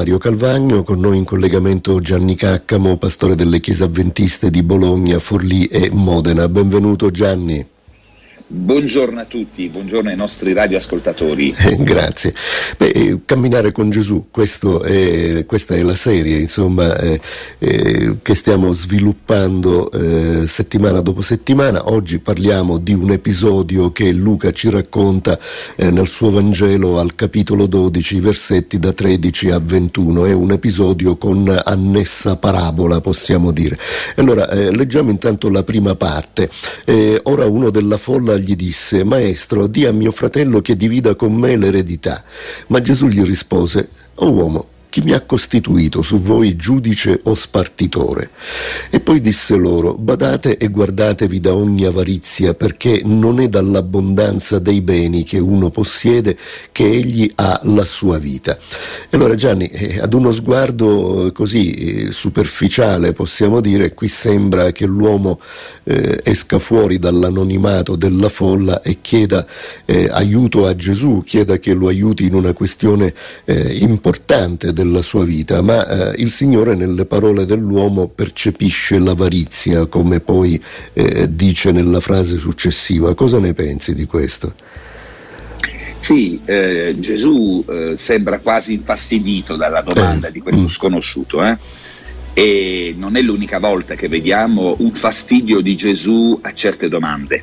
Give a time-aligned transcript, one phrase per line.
[0.00, 5.66] Mario Calvagno, con noi in collegamento Gianni Caccamo, pastore delle chiese avventiste di Bologna, Forlì
[5.66, 6.48] e Modena.
[6.48, 7.66] Benvenuto Gianni.
[8.52, 11.54] Buongiorno a tutti, buongiorno ai nostri radioascoltatori.
[11.70, 12.34] Eh, grazie.
[12.78, 14.26] Beh, eh, camminare con Gesù,
[14.82, 17.20] è, questa è la serie insomma, eh,
[17.58, 21.90] eh, che stiamo sviluppando eh, settimana dopo settimana.
[21.90, 25.38] Oggi parliamo di un episodio che Luca ci racconta
[25.76, 30.24] eh, nel suo Vangelo al capitolo 12, versetti da 13 a 21.
[30.24, 33.78] È un episodio con annessa parabola, possiamo dire.
[34.16, 36.50] Allora, leggiamo intanto la prima parte.
[37.24, 41.56] ora uno della folla gli disse, Maestro, di a mio fratello che divida con me
[41.56, 42.24] l'eredità.
[42.68, 43.90] Ma Gesù gli rispose,
[44.22, 48.30] O uomo, chi mi ha costituito su voi giudice o spartitore?
[48.90, 54.82] E poi disse loro, badate e guardatevi da ogni avarizia, perché non è dall'abbondanza dei
[54.82, 56.36] beni che uno possiede
[56.72, 58.58] che egli ha la sua vita.
[59.08, 64.72] E allora Gianni, eh, ad uno sguardo eh, così eh, superficiale possiamo dire, qui sembra
[64.72, 65.40] che l'uomo
[65.84, 69.46] eh, esca fuori dall'anonimato della folla e chieda
[69.84, 75.24] eh, aiuto a Gesù, chieda che lo aiuti in una questione eh, importante della sua
[75.24, 80.60] vita, ma eh, il Signore nelle parole dell'uomo percepisce l'avarizia, come poi
[80.94, 83.14] eh, dice nella frase successiva.
[83.14, 84.54] Cosa ne pensi di questo?
[86.00, 90.68] Sì, eh, Gesù eh, sembra quasi infastidito dalla domanda eh, di questo mm.
[90.68, 91.58] sconosciuto, eh?
[92.32, 97.42] e non è l'unica volta che vediamo un fastidio di Gesù a certe domande.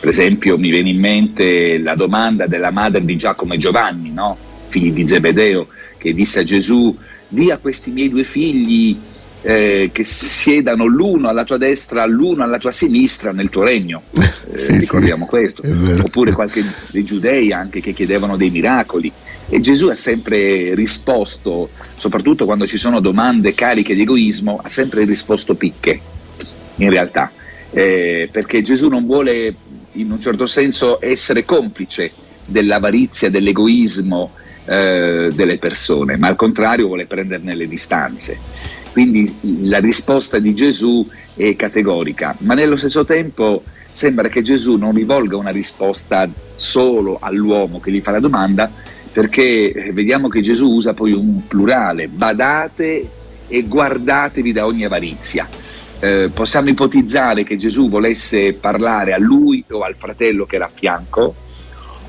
[0.00, 4.50] Per esempio mi viene in mente la domanda della madre di Giacomo e Giovanni, no?
[4.72, 6.96] Figli di Zebedeo, che disse a Gesù,
[7.28, 8.96] di a questi miei due figli
[9.42, 14.02] eh, che siedano l'uno alla tua destra, l'uno alla tua sinistra nel tuo regno.
[14.52, 15.62] Eh, sì, ricordiamo sì, questo.
[16.02, 19.10] Oppure qualche dei giudei anche che chiedevano dei miracoli.
[19.48, 25.04] E Gesù ha sempre risposto, soprattutto quando ci sono domande cariche di egoismo, ha sempre
[25.04, 25.98] risposto picche,
[26.76, 27.30] in realtà.
[27.70, 29.54] Eh, perché Gesù non vuole
[29.92, 32.10] in un certo senso essere complice
[32.44, 34.32] dell'avarizia, dell'egoismo,
[34.66, 38.38] eh, delle persone, ma al contrario vuole prenderne le distanze.
[38.92, 43.62] Quindi la risposta di Gesù è categorica, ma nello stesso tempo
[43.92, 48.70] sembra che Gesù non rivolga una risposta solo all'uomo che gli fa la domanda,
[49.12, 53.08] perché vediamo che Gesù usa poi un plurale, badate
[53.48, 55.46] e guardatevi da ogni avarizia.
[56.00, 60.70] Eh, possiamo ipotizzare che Gesù volesse parlare a lui o al fratello che era a
[60.72, 61.34] fianco,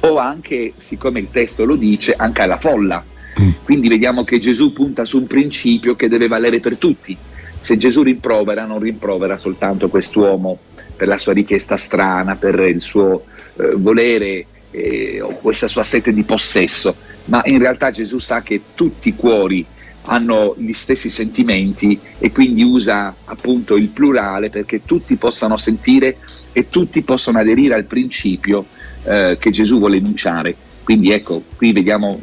[0.00, 3.04] o anche, siccome il testo lo dice, anche alla folla.
[3.40, 3.50] Mm.
[3.64, 7.16] Quindi vediamo che Gesù punta su un principio che deve valere per tutti.
[7.58, 10.58] Se Gesù rimprovera, non rimprovera soltanto quest'uomo
[10.96, 13.24] per la sua richiesta strana, per il suo
[13.56, 16.94] eh, volere eh, o questa sua sete di possesso,
[17.26, 19.64] ma in realtà Gesù sa che tutti i cuori
[20.02, 26.16] hanno gli stessi sentimenti e quindi usa appunto il plurale perché tutti possano sentire
[26.52, 28.64] e tutti possano aderire al principio
[29.04, 30.54] eh, che Gesù vuole enunciare.
[30.82, 32.18] Quindi ecco, qui vediamo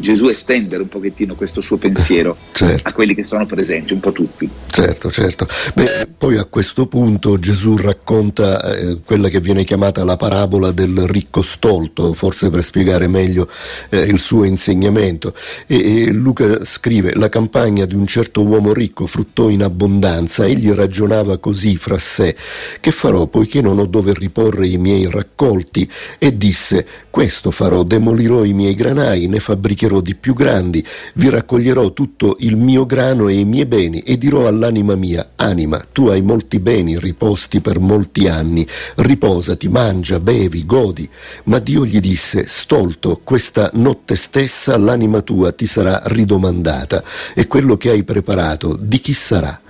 [0.00, 2.88] Gesù estendere un pochettino questo suo pensiero certo.
[2.88, 4.48] a quelli che sono presenti, un po' tutti.
[4.66, 5.46] Certo, certo.
[5.74, 11.06] Beh, poi a questo punto Gesù racconta eh, quella che viene chiamata la parabola del
[11.06, 13.48] ricco stolto, forse per spiegare meglio
[13.90, 15.34] eh, il suo insegnamento.
[15.66, 20.70] E, e, Luca scrive, la campagna di un certo uomo ricco fruttò in abbondanza, egli
[20.70, 22.34] ragionava così fra sé,
[22.80, 25.90] che farò poiché non ho dove riporre i miei raccolti?
[26.18, 31.92] E disse, questo farò, demolirò i miei granai, ne fabbricherò di più grandi, vi raccoglierò
[31.92, 36.22] tutto il mio grano e i miei beni e dirò all'anima mia, anima, tu hai
[36.22, 38.64] molti beni riposti per molti anni,
[38.96, 41.10] riposati, mangia, bevi, godi.
[41.44, 47.02] Ma Dio gli disse, stolto, questa notte stessa l'anima tua ti sarà ridomandata
[47.34, 49.60] e quello che hai preparato di chi sarà?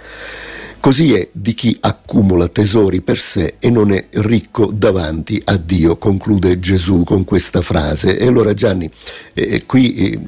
[0.81, 5.99] Così è di chi accumula tesori per sé e non è ricco davanti a Dio,
[5.99, 8.19] conclude Gesù con questa frase.
[8.19, 8.91] E allora Gianni,
[9.35, 10.19] eh, qui eh,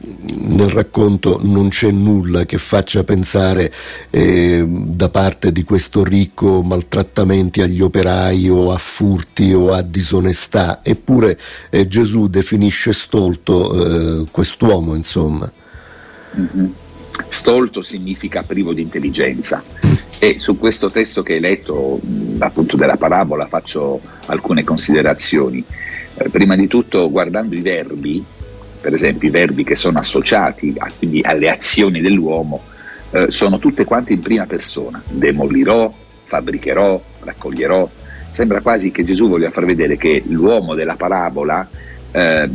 [0.49, 3.73] nel racconto non c'è nulla che faccia pensare
[4.11, 10.81] eh, da parte di questo ricco maltrattamenti agli operai o a furti o a disonestà,
[10.85, 11.41] eppure
[11.71, 15.50] eh, Gesù definisce stolto eh, quest'uomo, insomma.
[16.38, 16.67] Mm-hmm.
[17.31, 19.62] Stolto significa privo di intelligenza
[20.23, 21.99] e su questo testo che hai letto,
[22.39, 25.65] appunto della parabola, faccio alcune considerazioni.
[26.15, 28.25] Eh, prima di tutto, guardando i verbi,
[28.81, 32.63] per esempio i verbi che sono associati a, quindi alle azioni dell'uomo,
[33.11, 35.03] eh, sono tutte quante in prima persona.
[35.09, 35.93] Demolirò,
[36.23, 37.91] fabbricherò, raccoglierò.
[38.31, 41.69] Sembra quasi che Gesù voglia far vedere che l'uomo della parabola
[42.13, 42.49] eh,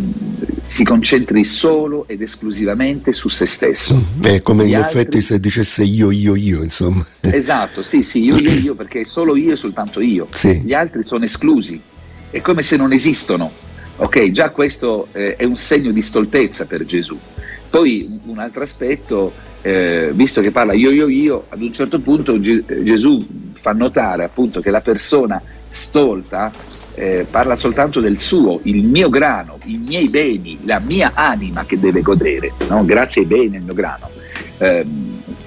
[0.68, 3.96] si concentri solo ed esclusivamente su se stesso.
[3.96, 5.00] Mm, è come Gli in altri...
[5.00, 7.06] effetti se dicesse io, io, io, insomma.
[7.22, 10.28] Esatto, sì, sì, io, io, io, perché solo io e soltanto io.
[10.38, 10.62] Sì.
[10.62, 11.82] Gli altri sono esclusi,
[12.30, 13.50] è come se non esistono.
[13.96, 17.18] Ok, già questo eh, è un segno di stoltezza per Gesù.
[17.70, 22.40] Poi un altro aspetto, eh, visto che parla io, io, io, ad un certo punto
[22.42, 26.52] Ge- Gesù fa notare appunto che la persona stolta
[26.98, 31.80] eh, parla soltanto del suo, il mio grano, i miei beni, la mia anima che
[31.80, 32.84] deve godere, no?
[32.86, 34.10] grazie ai beni del mio grano.
[34.58, 34.84] Eh,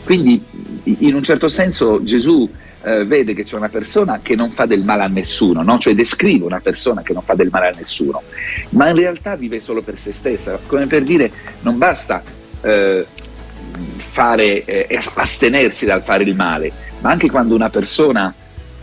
[0.05, 0.41] quindi
[0.85, 2.49] in un certo senso Gesù
[2.83, 5.77] eh, vede che c'è una persona che non fa del male a nessuno, no?
[5.79, 8.23] cioè descrive una persona che non fa del male a nessuno,
[8.71, 11.33] ma in realtà vive solo per se stessa, come per dire
[11.63, 12.23] non basta
[12.63, 13.05] eh,
[13.97, 16.71] fare, eh, astenersi dal fare il male,
[17.01, 18.33] ma anche quando una persona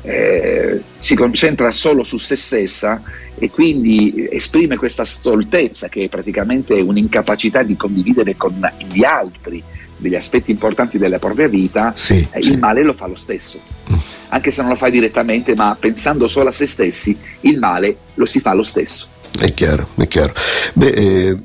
[0.07, 3.01] eh, si concentra solo su se stessa
[3.37, 8.53] e quindi esprime questa stoltezza che è praticamente un'incapacità di condividere con
[8.89, 9.61] gli altri
[9.97, 12.51] degli aspetti importanti della propria vita, sì, eh, sì.
[12.51, 13.59] il male lo fa lo stesso.
[13.91, 13.95] Mm.
[14.29, 18.25] Anche se non lo fa direttamente, ma pensando solo a se stessi, il male lo
[18.25, 19.07] si fa lo stesso.
[19.37, 20.33] È chiaro, è chiaro.
[20.73, 21.37] Beh, eh,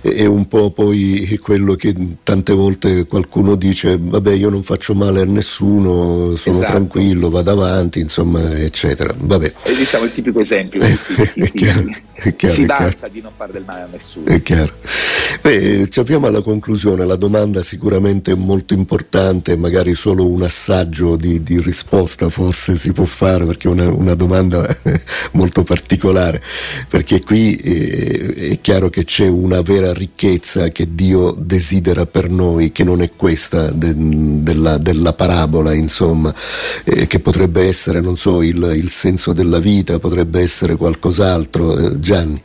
[0.00, 5.20] è un po' poi quello che tante volte qualcuno dice, vabbè io non faccio male
[5.20, 6.72] a nessuno, sono esatto.
[6.72, 9.14] tranquillo, vado avanti, insomma, eccetera.
[9.16, 9.52] Vabbè.
[9.64, 11.40] E diciamo il tipico esempio, si, si,
[12.14, 14.26] è chiaro, si di non fare del male a nessuno.
[14.26, 14.72] È chiaro.
[15.40, 21.16] Beh, ci avviamo alla conclusione, la domanda sicuramente è molto importante, magari solo un assaggio
[21.16, 24.66] di, di risposta forse si può fare perché è una, una domanda
[25.32, 26.42] molto particolare,
[26.88, 32.72] perché qui eh, è chiaro che c'è una vera ricchezza che Dio desidera per noi,
[32.72, 36.34] che non è questa de, della, della, parabola, insomma,
[36.84, 41.78] eh, che potrebbe essere, non so, il, il, senso della vita, potrebbe essere qualcos'altro.
[41.78, 42.42] Eh, Gianni.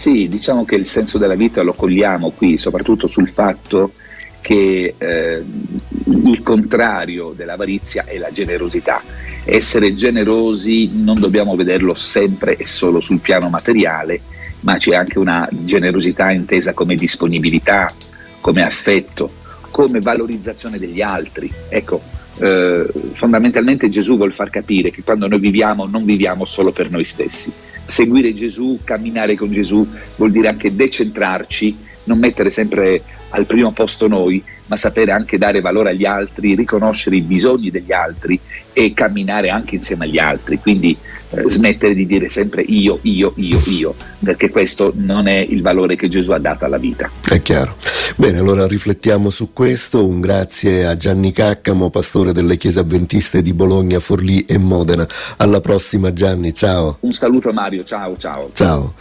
[0.00, 3.92] Sì, diciamo che il senso della vita lo cogliamo qui, soprattutto sul fatto
[4.40, 5.44] che eh,
[6.06, 9.02] il contrario dell'avarizia è la generosità.
[9.44, 14.22] Essere generosi non dobbiamo vederlo sempre e solo sul piano materiale,
[14.60, 17.92] ma c'è anche una generosità intesa come disponibilità,
[18.40, 19.30] come affetto,
[19.70, 21.52] come valorizzazione degli altri.
[21.68, 22.00] Ecco,
[22.38, 27.04] eh, fondamentalmente Gesù vuol far capire che quando noi viviamo non viviamo solo per noi
[27.04, 27.52] stessi,
[27.84, 29.86] seguire Gesù, camminare con Gesù
[30.16, 35.60] vuol dire anche decentrarci, non mettere sempre al primo posto noi, ma sapere anche dare
[35.60, 38.38] valore agli altri, riconoscere i bisogni degli altri
[38.72, 40.58] e camminare anche insieme agli altri.
[40.58, 40.96] Quindi
[41.30, 45.96] eh, smettere di dire sempre io, io, io, io, perché questo non è il valore
[45.96, 47.10] che Gesù ha dato alla vita.
[47.28, 47.76] È chiaro.
[48.16, 50.06] Bene, allora riflettiamo su questo.
[50.06, 55.06] Un grazie a Gianni Caccamo, pastore delle chiese avventiste di Bologna, Forlì e Modena.
[55.36, 56.98] Alla prossima Gianni, ciao.
[57.00, 58.50] Un saluto Mario, ciao ciao.
[58.52, 58.94] Ciao.